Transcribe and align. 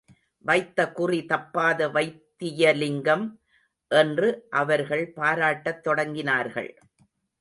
வைத்த 0.39 0.91
குறி 0.91 1.25
தப்பாத 1.25 1.87
வைத்தியலிங்கம் 1.87 3.25
என்று 3.91 4.47
அவர்கள் 4.49 5.13
பாராட்டத் 5.15 5.87
தொடங்கினார்கள். 5.87 6.71